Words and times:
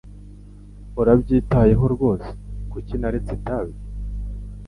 Urabyitayeho 0.99 1.85
rwose 1.93 2.27
kuki 2.71 2.93
naretse 2.99 3.31
itabi? 3.37 3.73